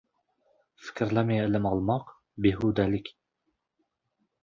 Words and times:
—Fikrlamay 0.85 1.43
ilm 1.43 1.69
olmoq– 1.73 2.11
behudalik; 2.49 3.17